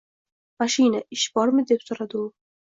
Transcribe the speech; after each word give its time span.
mashina, 0.63 1.01
"Ish 1.17 1.27
bormi?"- 1.35 1.67
deb 1.73 1.85
so'radi 1.91 2.21
u 2.23 2.25